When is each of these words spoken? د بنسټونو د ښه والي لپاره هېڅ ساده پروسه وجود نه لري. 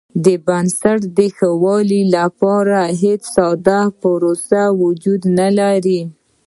د 0.25 0.27
بنسټونو 0.45 1.07
د 1.17 1.19
ښه 1.35 1.49
والي 1.63 2.01
لپاره 2.17 2.79
هېڅ 3.01 3.21
ساده 3.35 3.81
پروسه 4.01 4.61
وجود 4.83 5.21
نه 5.39 5.47
لري. 5.59 6.01